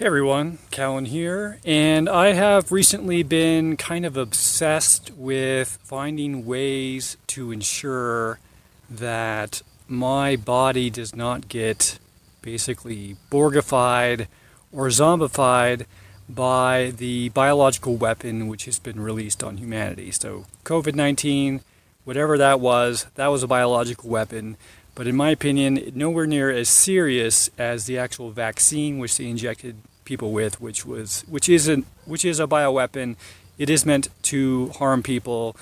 Hey 0.00 0.06
everyone, 0.06 0.56
Cahlen 0.70 1.08
here, 1.08 1.60
and 1.62 2.08
I 2.08 2.32
have 2.32 2.72
recently 2.72 3.22
been 3.22 3.76
kind 3.76 4.06
of 4.06 4.16
obsessed 4.16 5.10
with 5.10 5.78
finding 5.82 6.46
ways 6.46 7.18
to 7.26 7.52
ensure 7.52 8.38
that 8.88 9.60
my 9.86 10.36
body 10.36 10.88
does 10.88 11.14
not 11.14 11.48
get 11.48 11.98
basically 12.40 13.18
Borgified 13.30 14.26
or 14.72 14.86
zombified 14.86 15.84
by 16.30 16.94
the 16.96 17.28
biological 17.28 17.96
weapon 17.96 18.48
which 18.48 18.64
has 18.64 18.78
been 18.78 19.00
released 19.00 19.44
on 19.44 19.58
humanity. 19.58 20.12
So, 20.12 20.46
COVID 20.64 20.94
19, 20.94 21.60
whatever 22.04 22.38
that 22.38 22.58
was, 22.58 23.06
that 23.16 23.26
was 23.26 23.42
a 23.42 23.46
biological 23.46 24.08
weapon 24.08 24.56
but 24.94 25.06
in 25.06 25.16
my 25.16 25.30
opinion, 25.30 25.92
nowhere 25.94 26.26
near 26.26 26.50
as 26.50 26.68
serious 26.68 27.48
as 27.56 27.86
the 27.86 27.96
actual 27.96 28.32
vaccine 28.32 28.98
which 28.98 29.16
they 29.16 29.26
injected 29.26 29.76
people 30.04 30.32
with, 30.32 30.60
which 30.60 30.84
was 30.84 31.24
which 31.28 31.48
isn't 31.48 31.86
which 32.04 32.24
is 32.24 32.40
a 32.40 32.46
bioweapon. 32.46 33.16
It 33.58 33.68
is 33.68 33.84
meant 33.84 34.08
to 34.22 34.70
harm 34.70 35.02
people, 35.02 35.56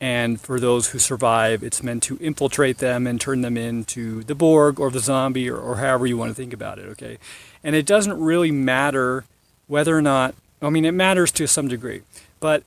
and 0.00 0.40
for 0.40 0.60
those 0.60 0.90
who 0.90 0.98
survive, 0.98 1.62
it's 1.62 1.82
meant 1.82 2.02
to 2.04 2.16
infiltrate 2.18 2.78
them 2.78 3.06
and 3.06 3.20
turn 3.20 3.40
them 3.40 3.56
into 3.56 4.22
the 4.22 4.34
Borg 4.34 4.78
or 4.78 4.90
the 4.90 5.00
zombie 5.00 5.50
or, 5.50 5.56
or 5.56 5.76
however 5.76 6.06
you 6.06 6.16
want 6.16 6.30
to 6.30 6.34
think 6.34 6.52
about 6.52 6.78
it. 6.78 6.86
Okay, 6.90 7.18
and 7.64 7.74
it 7.74 7.86
doesn't 7.86 8.20
really 8.20 8.50
matter 8.50 9.24
whether 9.66 9.96
or 9.96 10.02
not. 10.02 10.34
I 10.60 10.70
mean, 10.70 10.84
it 10.84 10.92
matters 10.92 11.32
to 11.32 11.48
some 11.48 11.66
degree, 11.66 12.02
but 12.38 12.62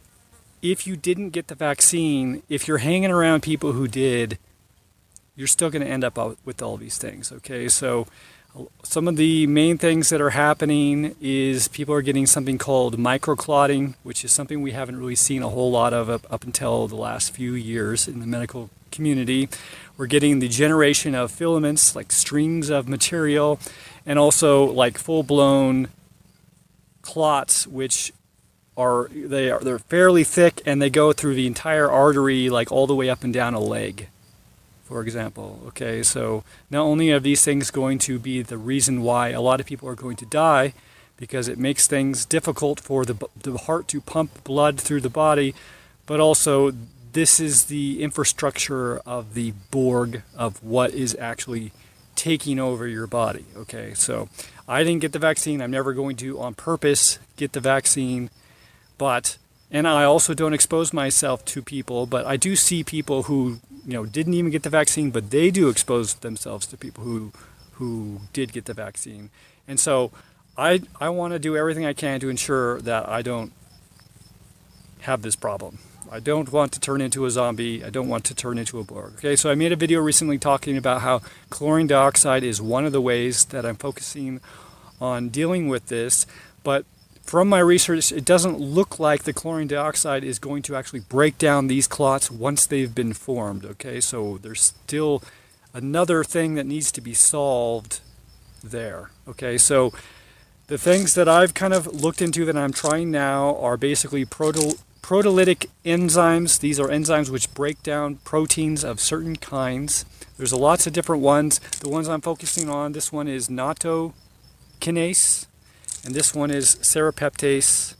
if 0.61 0.87
you 0.87 0.95
didn't 0.95 1.29
get 1.29 1.47
the 1.47 1.55
vaccine, 1.55 2.43
if 2.49 2.67
you're 2.67 2.79
hanging 2.79 3.11
around 3.11 3.43
people 3.43 3.73
who 3.73 3.87
did, 3.87 4.37
you're 5.35 5.47
still 5.47 5.69
going 5.69 5.83
to 5.83 5.91
end 5.91 6.03
up 6.03 6.17
with 6.45 6.61
all 6.61 6.77
these 6.77 6.97
things. 6.97 7.31
Okay, 7.31 7.67
so 7.67 8.07
some 8.83 9.07
of 9.07 9.17
the 9.17 9.47
main 9.47 9.77
things 9.77 10.09
that 10.09 10.21
are 10.21 10.31
happening 10.31 11.15
is 11.19 11.67
people 11.67 11.93
are 11.93 12.01
getting 12.01 12.25
something 12.25 12.57
called 12.57 12.97
microclotting, 12.97 13.95
which 14.03 14.23
is 14.23 14.31
something 14.31 14.61
we 14.61 14.71
haven't 14.71 14.97
really 14.97 15.15
seen 15.15 15.43
a 15.43 15.49
whole 15.49 15.71
lot 15.71 15.93
of 15.93 16.09
up, 16.09 16.25
up 16.31 16.43
until 16.43 16.87
the 16.87 16.95
last 16.95 17.31
few 17.31 17.53
years 17.53 18.07
in 18.07 18.19
the 18.19 18.27
medical 18.27 18.69
community. 18.91 19.49
We're 19.97 20.07
getting 20.07 20.39
the 20.39 20.47
generation 20.47 21.15
of 21.15 21.31
filaments, 21.31 21.95
like 21.95 22.11
strings 22.11 22.69
of 22.69 22.87
material, 22.87 23.59
and 24.05 24.17
also 24.17 24.65
like 24.65 24.97
full-blown 24.97 25.89
clots, 27.01 27.67
which 27.67 28.13
are 28.77 29.09
they 29.13 29.49
are 29.49 29.59
they're 29.59 29.79
fairly 29.79 30.25
thick 30.25 30.61
and 30.65 30.81
they 30.81 30.89
go 30.89 31.13
through 31.13 31.35
the 31.35 31.47
entire 31.47 31.89
artery, 31.89 32.49
like 32.49 32.71
all 32.71 32.87
the 32.87 32.95
way 32.95 33.09
up 33.09 33.23
and 33.23 33.33
down 33.33 33.53
a 33.53 33.59
leg 33.59 34.09
for 34.85 35.01
example. 35.01 35.59
Okay, 35.67 36.01
so 36.03 36.43
not 36.69 36.83
only 36.83 37.11
are 37.11 37.19
these 37.19 37.43
things 37.43 37.71
going 37.71 37.99
to 37.99 38.17
be 38.17 38.41
the 38.41 38.57
reason 38.57 39.01
why 39.01 39.29
a 39.29 39.41
lot 39.41 39.59
of 39.59 39.65
people 39.65 39.89
are 39.89 39.95
going 39.95 40.15
to 40.17 40.25
die, 40.25 40.73
because 41.17 41.47
it 41.47 41.57
makes 41.57 41.87
things 41.87 42.25
difficult 42.25 42.79
for 42.79 43.03
the, 43.03 43.15
the 43.41 43.57
heart 43.57 43.87
to 43.89 43.99
pump 43.99 44.43
blood 44.43 44.79
through 44.79 45.01
the 45.01 45.09
body, 45.09 45.53
but 46.05 46.19
also 46.19 46.71
this 47.13 47.39
is 47.39 47.65
the 47.65 48.03
infrastructure 48.03 48.97
of 48.99 49.33
the 49.33 49.53
Borg 49.71 50.21
of 50.35 50.63
what 50.63 50.91
is 50.91 51.15
actually 51.19 51.71
taking 52.15 52.59
over 52.59 52.87
your 52.87 53.07
body. 53.07 53.45
Okay, 53.55 53.93
so 53.93 54.29
I 54.67 54.83
didn't 54.83 55.01
get 55.01 55.13
the 55.13 55.19
vaccine. 55.19 55.61
I'm 55.61 55.71
never 55.71 55.93
going 55.93 56.15
to, 56.17 56.39
on 56.39 56.53
purpose, 56.53 57.19
get 57.37 57.53
the 57.53 57.59
vaccine, 57.59 58.29
but 58.97 59.37
and 59.71 59.87
I 59.87 60.03
also 60.03 60.33
don't 60.33 60.53
expose 60.53 60.93
myself 60.93 61.43
to 61.45 61.61
people, 61.61 62.05
but 62.05 62.25
I 62.25 62.37
do 62.37 62.55
see 62.55 62.83
people 62.83 63.23
who 63.23 63.59
you 63.85 63.93
know 63.93 64.05
didn't 64.05 64.33
even 64.33 64.51
get 64.51 64.63
the 64.63 64.69
vaccine, 64.69 65.11
but 65.11 65.31
they 65.31 65.51
do 65.51 65.69
expose 65.69 66.15
themselves 66.15 66.65
to 66.67 66.77
people 66.77 67.03
who 67.03 67.31
who 67.73 68.21
did 68.33 68.53
get 68.53 68.65
the 68.65 68.73
vaccine, 68.73 69.29
and 69.67 69.79
so 69.79 70.11
I 70.57 70.81
I 70.99 71.09
want 71.09 71.33
to 71.33 71.39
do 71.39 71.55
everything 71.55 71.85
I 71.85 71.93
can 71.93 72.19
to 72.21 72.29
ensure 72.29 72.81
that 72.81 73.07
I 73.07 73.21
don't 73.21 73.53
have 75.01 75.21
this 75.21 75.35
problem. 75.35 75.79
I 76.11 76.19
don't 76.19 76.51
want 76.51 76.71
to 76.73 76.79
turn 76.79 77.01
into 77.01 77.25
a 77.25 77.31
zombie. 77.31 77.83
I 77.83 77.89
don't 77.89 78.07
want 78.07 78.25
to 78.25 78.35
turn 78.35 78.57
into 78.57 78.79
a 78.79 78.83
Borg. 78.83 79.13
Okay, 79.17 79.35
so 79.35 79.49
I 79.49 79.55
made 79.55 79.71
a 79.71 79.75
video 79.75 79.99
recently 80.01 80.37
talking 80.37 80.77
about 80.77 81.01
how 81.01 81.21
chlorine 81.49 81.87
dioxide 81.87 82.43
is 82.43 82.61
one 82.61 82.85
of 82.85 82.91
the 82.91 83.01
ways 83.01 83.45
that 83.45 83.65
I'm 83.65 83.75
focusing 83.75 84.39
on 85.01 85.29
dealing 85.29 85.67
with 85.67 85.87
this, 85.87 86.25
but 86.63 86.85
from 87.25 87.49
my 87.49 87.59
research, 87.59 88.11
it 88.11 88.23
doesn't 88.23 88.59
look 88.59 88.99
like 88.99 89.23
the 89.23 89.33
chlorine 89.33 89.67
dioxide 89.67 90.23
is 90.23 90.37
going 90.37 90.61
to 90.61 90.75
actually 90.75 90.99
break 90.99 91.39
down 91.39 91.65
these 91.65 91.87
clots 91.87 92.29
once 92.29 92.67
they've 92.67 92.93
been 92.93 93.13
formed. 93.13 93.65
Okay, 93.65 93.99
so 93.99 94.37
there's 94.37 94.61
still 94.61 95.23
another 95.73 96.23
thing 96.23 96.53
that 96.53 96.67
needs 96.67 96.91
to 96.91 97.01
be 97.01 97.15
solved 97.15 97.99
there. 98.63 99.09
Okay, 99.27 99.57
so 99.57 99.91
the 100.67 100.77
things 100.77 101.15
that 101.15 101.27
I've 101.27 101.55
kind 101.55 101.73
of 101.73 101.87
looked 101.87 102.21
into 102.21 102.45
that 102.45 102.55
I'm 102.55 102.71
trying 102.71 103.09
now 103.09 103.55
are 103.57 103.75
basically 103.75 104.23
proto- 104.23 104.77
proteolytic 105.01 105.65
enzymes. 105.83 106.59
These 106.59 106.79
are 106.79 106.89
enzymes 106.89 107.31
which 107.31 107.51
break 107.55 107.81
down 107.81 108.17
proteins 108.17 108.83
of 108.83 108.99
certain 108.99 109.35
kinds. 109.35 110.05
There's 110.37 110.53
lots 110.53 110.85
of 110.85 110.93
different 110.93 111.23
ones. 111.23 111.57
The 111.79 111.89
ones 111.89 112.07
I'm 112.07 112.21
focusing 112.21 112.69
on, 112.69 112.91
this 112.91 113.11
one 113.11 113.27
is 113.27 113.47
nattokinase 113.49 115.47
and 116.05 116.13
this 116.13 116.33
one 116.33 116.51
is 116.51 116.75
serrapeptase. 116.77 117.95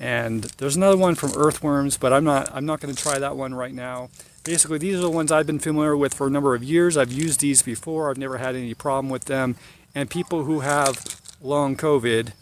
And 0.00 0.44
there's 0.58 0.76
another 0.76 0.96
one 0.96 1.14
from 1.14 1.32
earthworms, 1.36 1.96
but 1.96 2.12
I'm 2.12 2.24
not 2.24 2.48
I'm 2.54 2.64
not 2.66 2.80
going 2.80 2.94
to 2.94 3.00
try 3.00 3.18
that 3.18 3.36
one 3.36 3.54
right 3.54 3.74
now. 3.74 4.10
Basically, 4.44 4.78
these 4.78 4.96
are 4.96 5.02
the 5.02 5.10
ones 5.10 5.30
I've 5.30 5.46
been 5.46 5.58
familiar 5.58 5.96
with 5.96 6.14
for 6.14 6.26
a 6.26 6.30
number 6.30 6.54
of 6.54 6.64
years. 6.64 6.96
I've 6.96 7.12
used 7.12 7.40
these 7.40 7.62
before. 7.62 8.08
I've 8.10 8.16
never 8.16 8.38
had 8.38 8.54
any 8.56 8.74
problem 8.74 9.10
with 9.10 9.26
them. 9.26 9.56
And 9.94 10.08
people 10.08 10.44
who 10.44 10.60
have 10.60 11.20
long 11.42 11.76
COVID 11.76 12.32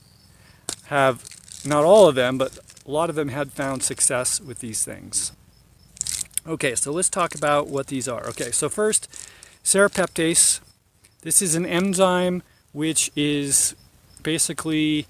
have 0.86 1.24
not 1.64 1.84
all 1.84 2.06
of 2.06 2.14
them, 2.14 2.38
but 2.38 2.58
a 2.86 2.90
lot 2.90 3.10
of 3.10 3.16
them 3.16 3.28
had 3.28 3.52
found 3.52 3.82
success 3.82 4.40
with 4.40 4.60
these 4.60 4.84
things. 4.84 5.32
Okay, 6.46 6.76
so 6.76 6.92
let's 6.92 7.08
talk 7.08 7.34
about 7.34 7.66
what 7.66 7.88
these 7.88 8.06
are. 8.06 8.24
Okay, 8.28 8.52
so 8.52 8.68
first, 8.68 9.10
serrapeptase. 9.64 10.60
This 11.22 11.42
is 11.42 11.56
an 11.56 11.66
enzyme 11.66 12.42
which 12.72 13.10
is 13.16 13.74
basically 14.26 15.06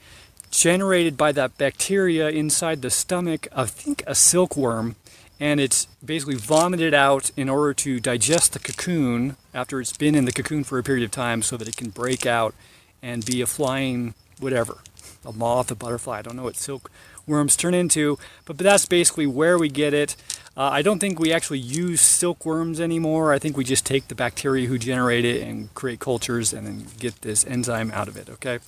generated 0.51 1.17
by 1.17 1.33
that 1.33 1.57
bacteria 1.57 2.29
inside 2.29 2.83
the 2.83 2.91
stomach 2.91 3.49
of, 3.51 3.59
I 3.59 3.65
think, 3.65 4.03
a 4.07 4.15
silkworm. 4.15 4.97
And 5.41 5.59
it's 5.59 5.87
basically 6.05 6.35
vomited 6.35 6.93
out 6.93 7.31
in 7.35 7.49
order 7.49 7.73
to 7.75 7.99
digest 7.99 8.53
the 8.53 8.59
cocoon 8.59 9.37
after 9.55 9.81
it's 9.81 9.97
been 9.97 10.15
in 10.15 10.27
the 10.27 10.33
cocoon 10.33 10.65
for 10.65 10.79
a 10.79 10.83
period 10.83 11.03
of 11.03 11.11
time 11.11 11.41
so 11.41 11.57
that 11.57 11.67
it 11.67 11.79
can 11.79 11.89
break 11.89 12.27
out 12.27 12.55
and 13.03 13.25
be 13.25 13.41
a 13.41 13.47
flying 13.47 14.13
whatever 14.39 14.79
a 15.25 15.33
moth, 15.33 15.71
a 15.71 15.75
butterfly. 15.75 16.19
I 16.19 16.23
don't 16.23 16.37
know 16.37 16.45
what 16.45 16.57
silkworms 16.57 17.57
turn 17.57 17.75
into, 17.75 18.19
but, 18.45 18.59
but 18.59 18.65
that's 18.65 18.87
basically 18.87 19.27
where 19.27 19.59
we 19.59 19.69
get 19.69 19.93
it. 19.93 20.15
Uh, 20.57 20.71
I 20.73 20.83
don't 20.83 21.01
think 21.01 21.19
we 21.19 21.33
actually 21.33 21.59
use 21.59 22.01
silkworms 22.01 22.81
anymore. 22.81 23.33
I 23.33 23.39
think 23.39 23.57
we 23.57 23.65
just 23.65 23.85
take 23.85 24.09
the 24.09 24.15
bacteria 24.15 24.69
who 24.69 24.79
generate 24.79 25.25
it 25.25 25.43
and 25.43 25.73
create 25.75 26.01
cultures 26.01 26.53
and 26.53 26.67
then 26.67 26.87
get 26.99 27.23
this 27.23 27.45
enzyme 27.47 27.91
out 27.91 28.09
of 28.09 28.17
it. 28.17 28.31
Okay. 28.31 28.61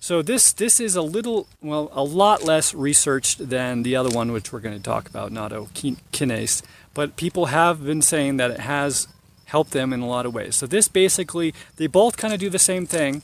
So 0.00 0.22
this 0.22 0.52
this 0.52 0.78
is 0.80 0.94
a 0.94 1.02
little 1.02 1.48
well 1.60 1.90
a 1.92 2.04
lot 2.04 2.44
less 2.44 2.72
researched 2.74 3.48
than 3.48 3.82
the 3.82 3.96
other 3.96 4.10
one 4.10 4.32
which 4.32 4.52
we're 4.52 4.60
going 4.60 4.76
to 4.76 4.82
talk 4.82 5.08
about, 5.08 5.32
nattokinase. 5.32 6.62
But 6.94 7.16
people 7.16 7.46
have 7.46 7.84
been 7.84 8.02
saying 8.02 8.36
that 8.36 8.50
it 8.50 8.60
has 8.60 9.08
helped 9.46 9.72
them 9.72 9.92
in 9.92 10.00
a 10.00 10.06
lot 10.06 10.26
of 10.26 10.34
ways. 10.34 10.56
So 10.56 10.66
this 10.66 10.88
basically 10.88 11.52
they 11.76 11.86
both 11.86 12.16
kind 12.16 12.32
of 12.32 12.40
do 12.40 12.48
the 12.48 12.58
same 12.58 12.86
thing. 12.86 13.22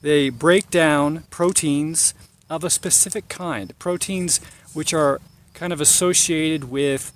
They 0.00 0.30
break 0.30 0.70
down 0.70 1.24
proteins 1.30 2.14
of 2.48 2.64
a 2.64 2.70
specific 2.70 3.28
kind, 3.28 3.78
proteins 3.78 4.40
which 4.72 4.92
are 4.92 5.20
kind 5.54 5.72
of 5.72 5.80
associated 5.80 6.70
with 6.70 7.12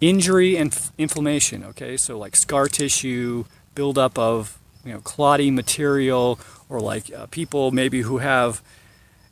injury 0.00 0.56
and 0.56 0.76
inflammation. 0.96 1.64
Okay, 1.64 1.96
so 1.96 2.16
like 2.18 2.36
scar 2.36 2.68
tissue, 2.68 3.44
buildup 3.74 4.18
of 4.18 4.58
you 4.84 4.92
know 4.92 5.00
clotty 5.00 5.52
material 5.52 6.38
or 6.68 6.80
like 6.80 7.12
uh, 7.12 7.26
people 7.26 7.70
maybe 7.70 8.02
who 8.02 8.18
have 8.18 8.62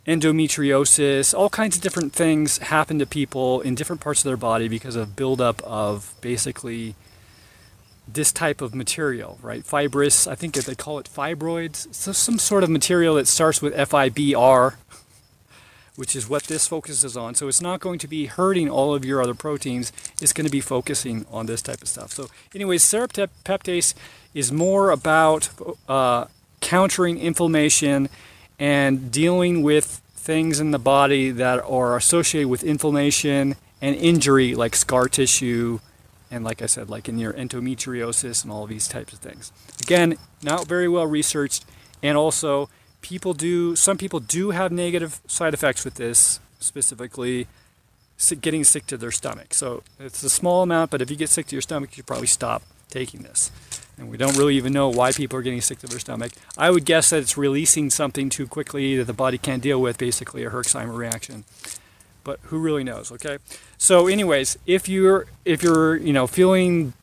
endometriosis, 0.06 1.36
all 1.36 1.48
kinds 1.48 1.76
of 1.76 1.82
different 1.82 2.12
things 2.12 2.58
happen 2.58 2.98
to 2.98 3.06
people 3.06 3.60
in 3.62 3.74
different 3.74 4.00
parts 4.00 4.20
of 4.20 4.24
their 4.24 4.36
body 4.36 4.68
because 4.68 4.96
of 4.96 5.16
buildup 5.16 5.62
of 5.62 6.14
basically 6.20 6.94
this 8.06 8.32
type 8.32 8.60
of 8.60 8.74
material, 8.74 9.38
right? 9.42 9.64
Fibrous, 9.64 10.26
I 10.26 10.34
think 10.34 10.54
they 10.54 10.74
call 10.74 10.98
it 10.98 11.08
fibroids. 11.12 11.92
So 11.94 12.12
some 12.12 12.38
sort 12.38 12.62
of 12.62 12.70
material 12.70 13.14
that 13.14 13.26
starts 13.26 13.62
with 13.62 13.74
FIBR, 13.74 14.74
which 15.96 16.14
is 16.14 16.28
what 16.28 16.44
this 16.44 16.66
focuses 16.66 17.16
on. 17.16 17.34
So 17.34 17.48
it's 17.48 17.62
not 17.62 17.80
going 17.80 17.98
to 18.00 18.08
be 18.08 18.26
hurting 18.26 18.68
all 18.68 18.94
of 18.94 19.06
your 19.06 19.22
other 19.22 19.34
proteins. 19.34 19.90
It's 20.20 20.34
going 20.34 20.46
to 20.46 20.52
be 20.52 20.60
focusing 20.60 21.24
on 21.30 21.46
this 21.46 21.62
type 21.62 21.80
of 21.80 21.88
stuff. 21.88 22.12
So, 22.12 22.28
anyways, 22.54 22.84
serrapeptase 22.84 23.94
is 24.34 24.52
more 24.52 24.90
about 24.90 25.48
uh, 25.88 26.26
countering 26.64 27.18
inflammation 27.18 28.08
and 28.58 29.12
dealing 29.12 29.62
with 29.62 30.00
things 30.14 30.58
in 30.58 30.70
the 30.70 30.78
body 30.78 31.30
that 31.30 31.62
are 31.62 31.94
associated 31.96 32.48
with 32.48 32.64
inflammation 32.64 33.54
and 33.82 33.94
injury, 33.96 34.54
like 34.54 34.74
scar 34.74 35.06
tissue, 35.06 35.78
and 36.30 36.42
like 36.42 36.62
I 36.62 36.66
said, 36.66 36.88
like 36.88 37.06
in 37.06 37.18
your 37.18 37.34
endometriosis 37.34 38.42
and 38.42 38.50
all 38.50 38.66
these 38.66 38.88
types 38.88 39.12
of 39.12 39.18
things. 39.18 39.52
Again, 39.82 40.16
not 40.42 40.66
very 40.66 40.88
well 40.88 41.06
researched, 41.06 41.66
and 42.02 42.16
also 42.16 42.70
people 43.02 43.34
do, 43.34 43.76
some 43.76 43.98
people 43.98 44.18
do 44.18 44.50
have 44.50 44.72
negative 44.72 45.20
side 45.26 45.52
effects 45.52 45.84
with 45.84 45.94
this, 45.94 46.40
specifically 46.60 47.46
getting 48.40 48.64
sick 48.64 48.86
to 48.86 48.96
their 48.96 49.10
stomach. 49.10 49.52
So 49.52 49.82
it's 50.00 50.22
a 50.22 50.30
small 50.30 50.62
amount, 50.62 50.90
but 50.90 51.02
if 51.02 51.10
you 51.10 51.16
get 51.16 51.28
sick 51.28 51.46
to 51.48 51.54
your 51.54 51.62
stomach, 51.62 51.90
you 51.90 51.96
should 51.96 52.06
probably 52.06 52.26
stop 52.26 52.62
taking 52.88 53.22
this. 53.22 53.50
And 53.96 54.10
we 54.10 54.16
don't 54.16 54.36
really 54.36 54.56
even 54.56 54.72
know 54.72 54.88
why 54.88 55.12
people 55.12 55.38
are 55.38 55.42
getting 55.42 55.60
sick 55.60 55.78
to 55.78 55.86
their 55.86 56.00
stomach. 56.00 56.32
I 56.58 56.70
would 56.70 56.84
guess 56.84 57.10
that 57.10 57.18
it's 57.18 57.36
releasing 57.36 57.90
something 57.90 58.28
too 58.28 58.46
quickly 58.46 58.96
that 58.96 59.04
the 59.04 59.12
body 59.12 59.38
can't 59.38 59.62
deal 59.62 59.80
with, 59.80 59.98
basically 59.98 60.44
a 60.44 60.50
Herxheimer 60.50 60.96
reaction. 60.96 61.44
But 62.24 62.40
who 62.44 62.58
really 62.58 62.82
knows, 62.82 63.12
okay? 63.12 63.38
So 63.78 64.06
anyways, 64.06 64.58
if 64.66 64.88
you're 64.88 65.26
if 65.44 65.62
you're, 65.62 65.96
you 65.96 66.12
know, 66.12 66.26
feeling 66.26 66.94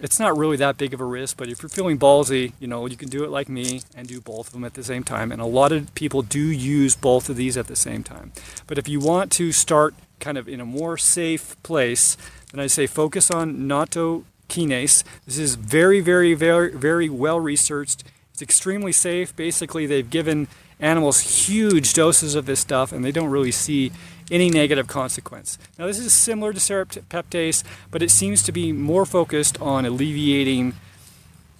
it's 0.00 0.18
not 0.18 0.36
really 0.36 0.56
that 0.56 0.78
big 0.78 0.94
of 0.94 1.00
a 1.00 1.04
risk, 1.04 1.36
but 1.36 1.48
if 1.48 1.62
you're 1.62 1.68
feeling 1.68 1.98
ballsy, 1.98 2.52
you 2.58 2.66
know, 2.66 2.86
you 2.86 2.96
can 2.96 3.08
do 3.08 3.22
it 3.22 3.30
like 3.30 3.48
me 3.48 3.82
and 3.94 4.08
do 4.08 4.20
both 4.20 4.48
of 4.48 4.52
them 4.52 4.64
at 4.64 4.74
the 4.74 4.82
same 4.82 5.04
time. 5.04 5.30
And 5.30 5.40
a 5.40 5.46
lot 5.46 5.72
of 5.72 5.94
people 5.94 6.22
do 6.22 6.40
use 6.40 6.96
both 6.96 7.28
of 7.28 7.36
these 7.36 7.56
at 7.56 7.66
the 7.66 7.76
same 7.76 8.02
time. 8.02 8.32
But 8.66 8.78
if 8.78 8.88
you 8.88 8.98
want 8.98 9.30
to 9.32 9.52
start 9.52 9.94
kind 10.18 10.38
of 10.38 10.48
in 10.48 10.60
a 10.60 10.64
more 10.64 10.96
safe 10.96 11.54
place, 11.62 12.16
then 12.50 12.60
I 12.60 12.66
say 12.66 12.86
focus 12.86 13.30
on 13.30 13.56
natto 13.56 14.24
kinase. 14.50 15.04
This 15.24 15.38
is 15.38 15.54
very, 15.54 16.00
very, 16.00 16.34
very, 16.34 16.72
very 16.72 17.08
well 17.08 17.40
researched. 17.40 18.04
It's 18.32 18.42
extremely 18.42 18.92
safe. 18.92 19.34
Basically, 19.34 19.86
they've 19.86 20.08
given 20.08 20.48
animals 20.80 21.46
huge 21.46 21.92
doses 21.92 22.34
of 22.34 22.46
this 22.46 22.60
stuff 22.60 22.92
and 22.92 23.04
they 23.04 23.12
don't 23.12 23.30
really 23.30 23.52
see 23.52 23.92
any 24.30 24.48
negative 24.48 24.86
consequence. 24.86 25.58
Now, 25.78 25.86
this 25.86 25.98
is 25.98 26.12
similar 26.12 26.52
to 26.52 26.58
serrapeptase, 26.58 27.64
but 27.90 28.02
it 28.02 28.10
seems 28.10 28.42
to 28.44 28.52
be 28.52 28.72
more 28.72 29.04
focused 29.04 29.60
on 29.60 29.84
alleviating 29.84 30.74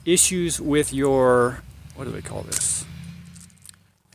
issues 0.05 0.61
with 0.61 0.93
your, 0.93 1.63
what 1.97 2.05
do 2.05 2.11
they 2.11 2.23
call 2.23 2.43
this? 2.43 2.85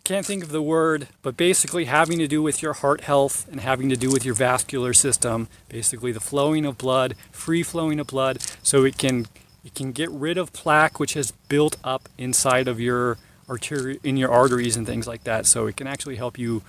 Can't 0.05 0.23
think 0.23 0.43
of 0.43 0.49
the 0.49 0.61
word, 0.61 1.07
but 1.23 1.35
basically 1.35 1.85
having 1.85 2.19
to 2.19 2.27
do 2.27 2.43
with 2.43 2.61
your 2.61 2.73
heart 2.73 3.01
health 3.01 3.47
and 3.49 3.59
having 3.59 3.89
to 3.89 3.95
do 3.95 4.11
with 4.11 4.23
your 4.23 4.35
vascular 4.35 4.93
system, 4.93 5.47
basically 5.67 6.11
the 6.11 6.19
flowing 6.19 6.63
of 6.63 6.77
blood, 6.77 7.15
free 7.31 7.63
flowing 7.63 7.99
of 7.99 8.05
blood, 8.05 8.39
so 8.61 8.85
it 8.85 8.99
can 8.99 9.25
it 9.65 9.73
can 9.73 9.91
get 9.91 10.11
rid 10.11 10.37
of 10.37 10.53
plaque 10.53 10.99
which 10.99 11.15
has 11.15 11.31
built 11.49 11.77
up 11.83 12.07
inside 12.19 12.67
of 12.67 12.79
your 12.79 13.17
artery 13.49 13.99
in 14.03 14.15
your 14.15 14.29
arteries 14.29 14.77
and 14.77 14.85
things 14.85 15.07
like 15.07 15.23
that. 15.23 15.47
So 15.47 15.65
it 15.65 15.75
can 15.75 15.87
actually 15.87 16.17
help 16.17 16.37
you 16.37 16.61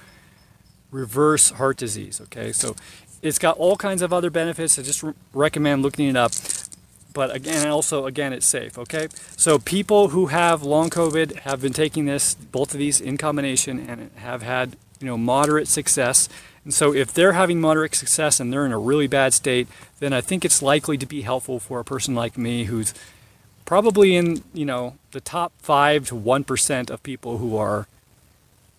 reverse 0.90 1.50
heart 1.50 1.76
disease. 1.76 2.22
Okay, 2.22 2.52
so 2.52 2.74
it's 3.20 3.38
got 3.38 3.58
all 3.58 3.76
kinds 3.76 4.00
of 4.00 4.14
other 4.14 4.30
benefits. 4.30 4.78
I 4.78 4.82
just 4.82 5.02
re- 5.02 5.12
recommend 5.34 5.82
looking 5.82 6.08
it 6.08 6.16
up. 6.16 6.32
But 7.16 7.34
again, 7.34 7.66
also 7.66 8.04
again, 8.04 8.34
it's 8.34 8.44
safe. 8.44 8.76
Okay, 8.76 9.08
so 9.38 9.58
people 9.58 10.08
who 10.08 10.26
have 10.26 10.62
long 10.62 10.90
COVID 10.90 11.36
have 11.40 11.62
been 11.62 11.72
taking 11.72 12.04
this, 12.04 12.34
both 12.34 12.74
of 12.74 12.78
these 12.78 13.00
in 13.00 13.16
combination, 13.16 13.88
and 13.88 14.10
have 14.16 14.42
had 14.42 14.76
you 15.00 15.06
know 15.06 15.16
moderate 15.16 15.66
success. 15.66 16.28
And 16.62 16.74
so 16.74 16.92
if 16.92 17.14
they're 17.14 17.32
having 17.32 17.58
moderate 17.58 17.94
success 17.94 18.38
and 18.38 18.52
they're 18.52 18.66
in 18.66 18.72
a 18.72 18.78
really 18.78 19.06
bad 19.06 19.32
state, 19.32 19.66
then 19.98 20.12
I 20.12 20.20
think 20.20 20.44
it's 20.44 20.60
likely 20.60 20.98
to 20.98 21.06
be 21.06 21.22
helpful 21.22 21.58
for 21.58 21.80
a 21.80 21.84
person 21.86 22.14
like 22.14 22.36
me 22.36 22.64
who's 22.64 22.92
probably 23.64 24.14
in 24.14 24.42
you 24.52 24.66
know 24.66 24.98
the 25.12 25.22
top 25.22 25.54
five 25.56 26.08
to 26.08 26.14
one 26.14 26.44
percent 26.44 26.90
of 26.90 27.02
people 27.02 27.38
who 27.38 27.56
are 27.56 27.86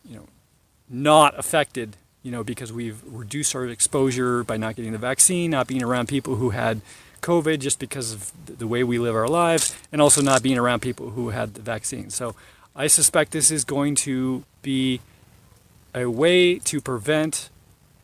you 0.07 0.17
know 0.17 0.27
not 0.87 1.33
affected, 1.39 1.97
you 2.21 2.31
know, 2.31 2.43
because 2.43 2.71
we've 2.71 3.01
reduced 3.03 3.55
our 3.55 3.65
exposure 3.65 4.43
by 4.43 4.57
not 4.57 4.75
getting 4.75 4.91
the 4.91 4.99
vaccine, 4.99 5.49
not 5.49 5.65
being 5.65 5.81
around 5.81 6.07
people 6.07 6.35
who 6.35 6.51
had 6.51 6.81
COVID 7.27 7.59
just 7.59 7.79
because 7.79 8.13
of 8.13 8.31
the 8.45 8.67
way 8.67 8.83
we 8.83 8.97
live 8.99 9.15
our 9.15 9.27
lives, 9.27 9.75
and 9.91 10.01
also 10.01 10.21
not 10.21 10.41
being 10.41 10.57
around 10.57 10.79
people 10.81 11.09
who 11.09 11.29
had 11.29 11.53
the 11.55 11.61
vaccine. 11.61 12.09
So 12.09 12.35
I 12.73 12.87
suspect 12.87 13.31
this 13.31 13.51
is 13.51 13.65
going 13.65 13.95
to 14.07 14.43
be 14.61 15.01
a 15.93 16.05
way 16.05 16.59
to 16.59 16.79
prevent 16.79 17.49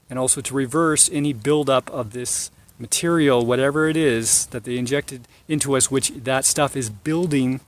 and 0.10 0.20
also 0.20 0.42
to 0.42 0.54
reverse 0.54 1.10
any 1.12 1.32
buildup 1.32 1.90
of 1.90 2.12
this 2.12 2.52
material, 2.78 3.46
whatever 3.46 3.88
it 3.88 3.96
is 3.96 4.48
that 4.48 4.64
they 4.66 4.78
injected 4.78 5.22
into 5.48 5.78
us, 5.78 5.90
which 5.90 6.10
that 6.10 6.44
stuff 6.44 6.76
is 6.76 6.90
building 6.90 7.62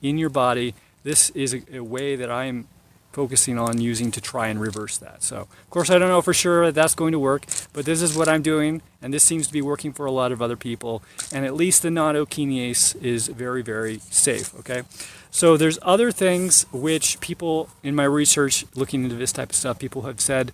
in 0.00 0.18
your 0.18 0.30
body. 0.30 0.74
This 1.02 1.30
is 1.30 1.52
a, 1.54 1.60
a 1.76 1.80
way 1.80 2.16
that 2.16 2.30
I 2.30 2.44
am 2.44 2.68
focusing 3.12 3.58
on 3.58 3.80
using 3.80 4.10
to 4.10 4.20
try 4.20 4.48
and 4.48 4.60
reverse 4.60 4.96
that. 4.98 5.22
So, 5.22 5.36
of 5.40 5.70
course, 5.70 5.90
I 5.90 5.98
don't 5.98 6.08
know 6.08 6.22
for 6.22 6.34
sure 6.34 6.66
that 6.66 6.74
that's 6.74 6.94
going 6.94 7.12
to 7.12 7.18
work, 7.18 7.44
but 7.72 7.84
this 7.84 8.02
is 8.02 8.16
what 8.16 8.28
I'm 8.28 8.42
doing, 8.42 8.82
and 9.00 9.12
this 9.12 9.22
seems 9.22 9.46
to 9.46 9.52
be 9.52 9.62
working 9.62 9.92
for 9.92 10.06
a 10.06 10.10
lot 10.10 10.32
of 10.32 10.40
other 10.40 10.56
people. 10.56 11.02
And 11.32 11.44
at 11.44 11.54
least 11.54 11.82
the 11.82 11.90
natto 11.90 12.26
kinase 12.26 13.00
is 13.02 13.28
very, 13.28 13.62
very 13.62 13.98
safe. 14.10 14.54
Okay, 14.60 14.82
so 15.30 15.56
there's 15.56 15.78
other 15.82 16.10
things 16.10 16.66
which 16.72 17.20
people 17.20 17.68
in 17.82 17.94
my 17.94 18.04
research 18.04 18.64
looking 18.74 19.04
into 19.04 19.16
this 19.16 19.32
type 19.32 19.50
of 19.50 19.56
stuff, 19.56 19.78
people 19.78 20.02
have 20.02 20.20
said 20.20 20.52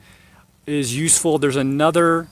is 0.66 0.96
useful. 0.96 1.38
There's 1.38 1.56
another 1.56 2.28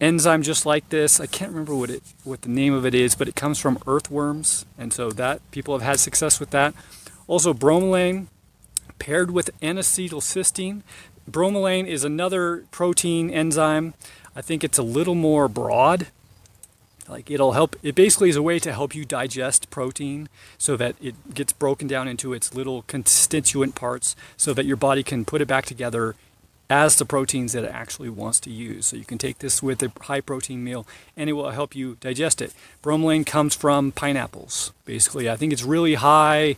enzyme 0.00 0.42
just 0.42 0.64
like 0.64 0.88
this. 0.88 1.20
I 1.20 1.26
can't 1.26 1.50
remember 1.50 1.74
what 1.74 1.90
it 1.90 2.02
what 2.24 2.42
the 2.42 2.48
name 2.48 2.72
of 2.72 2.86
it 2.86 2.94
is, 2.94 3.14
but 3.14 3.28
it 3.28 3.36
comes 3.36 3.58
from 3.58 3.78
earthworms, 3.86 4.64
and 4.78 4.92
so 4.92 5.10
that 5.10 5.42
people 5.50 5.74
have 5.74 5.86
had 5.86 6.00
success 6.00 6.40
with 6.40 6.50
that. 6.50 6.74
Also, 7.26 7.52
bromelain 7.52 8.26
paired 9.00 9.32
with 9.32 9.50
N-acetylcysteine. 9.60 10.82
Bromelain 11.28 11.86
is 11.88 12.04
another 12.04 12.64
protein 12.70 13.30
enzyme. 13.30 13.94
I 14.36 14.42
think 14.42 14.62
it's 14.62 14.78
a 14.78 14.84
little 14.84 15.16
more 15.16 15.48
broad. 15.48 16.06
Like 17.08 17.28
it'll 17.28 17.52
help, 17.52 17.74
it 17.82 17.96
basically 17.96 18.30
is 18.30 18.36
a 18.36 18.42
way 18.42 18.60
to 18.60 18.72
help 18.72 18.94
you 18.94 19.04
digest 19.04 19.68
protein 19.70 20.28
so 20.58 20.76
that 20.76 20.94
it 21.02 21.34
gets 21.34 21.52
broken 21.52 21.88
down 21.88 22.06
into 22.06 22.32
its 22.32 22.54
little 22.54 22.82
constituent 22.82 23.74
parts 23.74 24.14
so 24.36 24.54
that 24.54 24.64
your 24.66 24.76
body 24.76 25.02
can 25.02 25.24
put 25.24 25.40
it 25.40 25.48
back 25.48 25.66
together 25.66 26.14
as 26.68 26.94
the 26.94 27.04
proteins 27.04 27.52
that 27.52 27.64
it 27.64 27.72
actually 27.72 28.08
wants 28.08 28.38
to 28.38 28.50
use. 28.50 28.86
So 28.86 28.96
you 28.96 29.04
can 29.04 29.18
take 29.18 29.40
this 29.40 29.60
with 29.60 29.82
a 29.82 29.90
high 30.02 30.20
protein 30.20 30.62
meal 30.62 30.86
and 31.16 31.28
it 31.28 31.32
will 31.32 31.50
help 31.50 31.74
you 31.74 31.96
digest 32.00 32.40
it. 32.40 32.54
Bromelain 32.80 33.26
comes 33.26 33.56
from 33.56 33.90
pineapples, 33.90 34.72
basically. 34.84 35.28
I 35.28 35.34
think 35.34 35.52
it's 35.52 35.64
really 35.64 35.94
high 35.94 36.56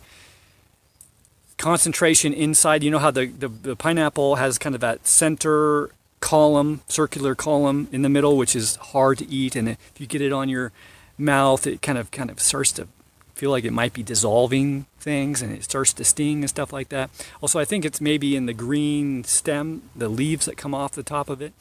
concentration 1.62 2.34
inside. 2.34 2.82
You 2.82 2.90
know 2.90 2.98
how 2.98 3.12
the, 3.12 3.26
the, 3.26 3.48
the, 3.48 3.76
pineapple 3.76 4.34
has 4.34 4.58
kind 4.58 4.74
of 4.74 4.80
that 4.80 5.06
center 5.06 5.90
column, 6.20 6.82
circular 6.88 7.34
column 7.34 7.88
in 7.92 8.02
the 8.02 8.08
middle, 8.08 8.36
which 8.36 8.54
is 8.54 8.76
hard 8.76 9.18
to 9.18 9.30
eat, 9.30 9.54
and 9.54 9.68
if 9.68 9.78
you 9.96 10.06
get 10.06 10.20
it 10.20 10.32
on 10.32 10.48
your 10.48 10.72
mouth, 11.16 11.66
it 11.66 11.80
kind 11.80 11.98
of 11.98 12.10
kind 12.10 12.30
of 12.30 12.40
starts 12.40 12.72
to 12.72 12.88
feel 13.34 13.50
like 13.50 13.64
it 13.64 13.72
might 13.72 13.92
be 13.92 14.02
dissolving 14.02 14.86
things, 14.98 15.40
and 15.40 15.52
it 15.52 15.62
starts 15.62 15.92
to 15.92 16.04
sting 16.04 16.40
and 16.40 16.50
stuff 16.50 16.72
like 16.72 16.88
that. 16.88 17.10
Also, 17.40 17.60
I 17.60 17.64
think 17.64 17.84
it's 17.84 18.00
maybe 18.00 18.34
in 18.34 18.46
the 18.46 18.52
green 18.52 19.22
stem, 19.22 19.82
the 19.94 20.08
leaves 20.08 20.46
that 20.46 20.56
come 20.56 20.74
off 20.74 20.92
the 20.92 21.02
top 21.04 21.30
of 21.30 21.40
it. 21.40 21.52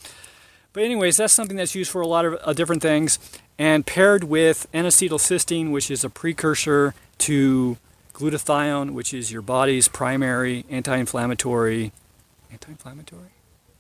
But 0.74 0.84
anyways, 0.84 1.18
that's 1.18 1.34
something 1.34 1.58
that's 1.58 1.76
used 1.76 1.92
for 1.92 2.02
a 2.02 2.08
lot 2.08 2.26
of 2.26 2.40
uh, 2.42 2.54
different 2.54 2.82
things, 2.82 3.20
and 3.60 3.86
paired 3.86 4.24
with 4.24 4.68
N-acetylcysteine, 4.74 5.72
which 5.72 5.92
is 5.92 6.04
a 6.04 6.10
precursor 6.10 6.96
to 7.20 7.78
glutathione, 8.22 8.92
which 8.92 9.14
is 9.14 9.32
your 9.32 9.42
body's 9.42 9.88
primary 9.88 10.66
anti-inflammatory, 10.70 11.92
anti-inflammatory, 12.52 13.32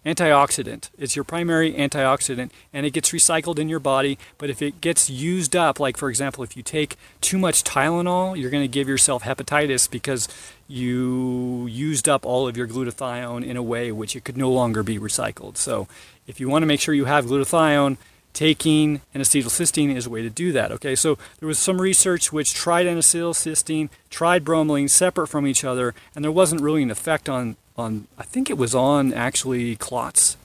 antioxidant. 0.05 0.89
It's 0.97 1.15
your 1.15 1.23
primary 1.23 1.73
antioxidant, 1.73 2.49
and 2.73 2.85
it 2.85 2.91
gets 2.91 3.11
recycled 3.11 3.59
in 3.59 3.69
your 3.69 3.79
body. 3.79 4.17
But 4.39 4.49
if 4.49 4.61
it 4.61 4.81
gets 4.81 5.09
used 5.09 5.55
up, 5.55 5.79
like 5.79 5.95
for 5.95 6.09
example, 6.09 6.43
if 6.43 6.57
you 6.57 6.63
take 6.63 6.97
too 7.21 7.37
much 7.37 7.63
Tylenol, 7.63 8.39
you're 8.39 8.49
going 8.49 8.63
to 8.63 8.67
give 8.67 8.87
yourself 8.87 9.23
hepatitis 9.23 9.89
because 9.89 10.27
you 10.67 11.67
used 11.67 12.09
up 12.09 12.25
all 12.25 12.47
of 12.47 12.57
your 12.57 12.67
glutathione 12.67 13.45
in 13.45 13.57
a 13.57 13.63
way 13.63 13.91
which 13.91 14.15
it 14.15 14.23
could 14.23 14.37
no 14.37 14.51
longer 14.51 14.81
be 14.81 14.97
recycled. 14.97 15.57
So 15.57 15.87
if 16.25 16.39
you 16.39 16.49
want 16.49 16.63
to 16.63 16.67
make 16.67 16.79
sure 16.79 16.93
you 16.95 17.05
have 17.05 17.25
glutathione, 17.25 17.97
taking 18.33 19.01
N-acetylcysteine 19.13 19.95
is 19.95 20.05
a 20.05 20.09
way 20.09 20.21
to 20.21 20.29
do 20.29 20.51
that. 20.51 20.71
Okay, 20.71 20.95
so 20.95 21.17
there 21.39 21.47
was 21.47 21.59
some 21.59 21.81
research 21.81 22.31
which 22.31 22.53
tried 22.53 22.87
N-acetylcysteine, 22.87 23.89
tried 24.09 24.43
bromelain 24.45 24.89
separate 24.89 25.27
from 25.27 25.45
each 25.45 25.63
other, 25.63 25.93
and 26.15 26.23
there 26.23 26.31
wasn't 26.31 26.61
really 26.61 26.83
an 26.83 26.91
effect 26.91 27.27
on 27.29 27.57
on. 27.77 28.07
I 28.17 28.23
think 28.23 28.49
it 28.49 28.57
was 28.57 28.73
on 28.73 29.13
actually 29.13 29.75
clots, 29.75 30.37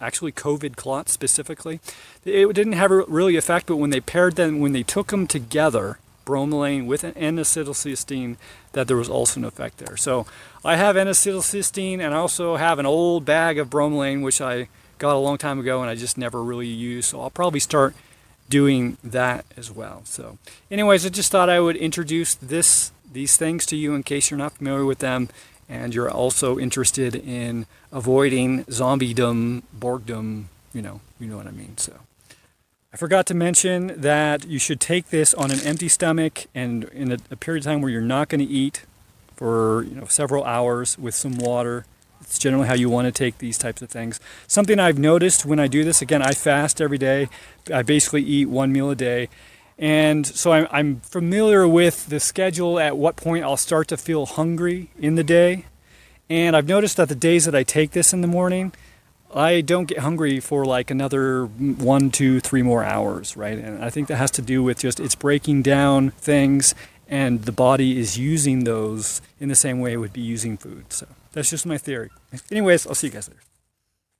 actually 0.00 0.32
COVID 0.32 0.76
clots 0.76 1.12
specifically. 1.12 1.80
It 2.24 2.52
didn't 2.54 2.72
have 2.72 2.90
a 2.90 3.02
really 3.02 3.36
effect, 3.36 3.66
but 3.66 3.76
when 3.76 3.90
they 3.90 4.00
paired 4.00 4.36
them, 4.36 4.60
when 4.60 4.72
they 4.72 4.82
took 4.82 5.08
them 5.08 5.26
together, 5.26 5.98
bromelain 6.26 6.86
with 6.86 7.02
an 7.04 7.12
N-acetylcysteine, 7.16 8.36
that 8.72 8.86
there 8.86 8.96
was 8.96 9.08
also 9.08 9.40
an 9.40 9.44
effect 9.44 9.78
there. 9.78 9.96
So 9.96 10.26
I 10.64 10.76
have 10.76 10.96
N-acetylcysteine, 10.96 12.00
and 12.00 12.14
I 12.14 12.18
also 12.18 12.56
have 12.56 12.78
an 12.78 12.86
old 12.86 13.24
bag 13.24 13.58
of 13.58 13.70
bromelain, 13.70 14.22
which 14.22 14.40
I 14.40 14.68
got 15.00 15.16
a 15.16 15.18
long 15.18 15.38
time 15.38 15.58
ago 15.58 15.80
and 15.80 15.90
I 15.90 15.96
just 15.96 16.16
never 16.16 16.40
really 16.44 16.68
used. 16.68 17.08
So 17.08 17.20
I'll 17.20 17.30
probably 17.30 17.58
start 17.58 17.94
doing 18.48 18.98
that 19.02 19.44
as 19.56 19.72
well. 19.72 20.02
So, 20.04 20.38
anyways, 20.70 21.04
I 21.04 21.08
just 21.08 21.32
thought 21.32 21.48
I 21.48 21.58
would 21.58 21.76
introduce 21.76 22.36
this 22.36 22.92
these 23.12 23.36
things 23.36 23.66
to 23.66 23.76
you 23.76 23.94
in 23.94 24.04
case 24.04 24.30
you're 24.30 24.38
not 24.38 24.52
familiar 24.52 24.84
with 24.84 25.00
them 25.00 25.28
and 25.68 25.92
you're 25.92 26.10
also 26.10 26.58
interested 26.58 27.16
in 27.16 27.66
avoiding 27.90 28.64
zombiedom, 28.66 29.62
borgdom, 29.76 30.44
you 30.72 30.80
know, 30.80 31.00
you 31.18 31.26
know 31.26 31.36
what 31.36 31.48
I 31.48 31.50
mean. 31.50 31.76
So, 31.76 31.94
I 32.92 32.96
forgot 32.96 33.26
to 33.26 33.34
mention 33.34 34.00
that 34.00 34.46
you 34.46 34.58
should 34.58 34.80
take 34.80 35.10
this 35.10 35.32
on 35.34 35.50
an 35.50 35.60
empty 35.60 35.88
stomach 35.88 36.46
and 36.54 36.84
in 36.84 37.12
a, 37.12 37.18
a 37.30 37.36
period 37.36 37.64
of 37.64 37.72
time 37.72 37.80
where 37.80 37.90
you're 37.90 38.00
not 38.00 38.28
going 38.28 38.44
to 38.46 38.52
eat 38.52 38.82
for 39.36 39.84
you 39.84 39.94
know 39.94 40.04
several 40.06 40.44
hours 40.44 40.98
with 40.98 41.14
some 41.14 41.38
water. 41.38 41.86
It's 42.30 42.38
generally 42.38 42.68
how 42.68 42.74
you 42.74 42.88
want 42.88 43.06
to 43.06 43.12
take 43.12 43.38
these 43.38 43.58
types 43.58 43.82
of 43.82 43.90
things. 43.90 44.20
Something 44.46 44.78
I've 44.78 45.00
noticed 45.00 45.44
when 45.44 45.58
I 45.58 45.66
do 45.66 45.82
this, 45.82 46.00
again, 46.00 46.22
I 46.22 46.30
fast 46.30 46.80
every 46.80 46.96
day. 46.96 47.28
I 47.74 47.82
basically 47.82 48.22
eat 48.22 48.48
one 48.48 48.72
meal 48.72 48.88
a 48.88 48.94
day. 48.94 49.28
And 49.80 50.24
so 50.24 50.52
I'm, 50.52 50.68
I'm 50.70 51.00
familiar 51.00 51.66
with 51.66 52.06
the 52.06 52.20
schedule 52.20 52.78
at 52.78 52.96
what 52.96 53.16
point 53.16 53.42
I'll 53.42 53.56
start 53.56 53.88
to 53.88 53.96
feel 53.96 54.26
hungry 54.26 54.90
in 54.96 55.16
the 55.16 55.24
day. 55.24 55.64
And 56.28 56.54
I've 56.54 56.68
noticed 56.68 56.98
that 56.98 57.08
the 57.08 57.16
days 57.16 57.46
that 57.46 57.56
I 57.56 57.64
take 57.64 57.90
this 57.90 58.12
in 58.12 58.20
the 58.20 58.28
morning, 58.28 58.72
I 59.34 59.60
don't 59.60 59.86
get 59.86 59.98
hungry 59.98 60.38
for 60.38 60.64
like 60.64 60.92
another 60.92 61.46
one, 61.46 62.12
two, 62.12 62.38
three 62.38 62.62
more 62.62 62.84
hours, 62.84 63.36
right? 63.36 63.58
And 63.58 63.82
I 63.82 63.90
think 63.90 64.06
that 64.06 64.18
has 64.18 64.30
to 64.32 64.42
do 64.42 64.62
with 64.62 64.78
just 64.78 65.00
it's 65.00 65.16
breaking 65.16 65.62
down 65.62 66.10
things 66.10 66.76
and 67.08 67.42
the 67.42 67.52
body 67.52 67.98
is 67.98 68.16
using 68.16 68.62
those 68.62 69.20
in 69.40 69.48
the 69.48 69.56
same 69.56 69.80
way 69.80 69.94
it 69.94 69.96
would 69.96 70.12
be 70.12 70.20
using 70.20 70.56
food. 70.56 70.92
So 70.92 71.08
that's 71.32 71.50
just 71.50 71.66
my 71.66 71.78
theory. 71.78 72.10
Anyways, 72.50 72.86
I'll 72.86 72.94
see 72.94 73.08
you 73.08 73.12
guys 73.12 73.28
later. 73.28 73.40